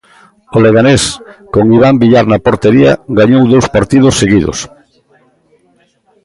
[0.55, 1.03] O Leganés,
[1.53, 4.59] con Iván Villar, na portería, gañou dous partidos seguidos.